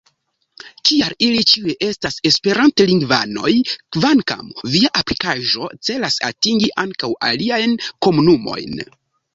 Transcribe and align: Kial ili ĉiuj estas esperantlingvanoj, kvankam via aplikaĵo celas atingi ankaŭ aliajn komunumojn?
Kial 0.89 1.11
ili 1.25 1.43
ĉiuj 1.51 1.75
estas 1.87 2.17
esperantlingvanoj, 2.31 3.53
kvankam 3.97 4.51
via 4.77 4.93
aplikaĵo 5.03 5.71
celas 5.91 6.21
atingi 6.33 6.75
ankaŭ 6.87 7.13
aliajn 7.31 7.81
komunumojn? 8.05 8.79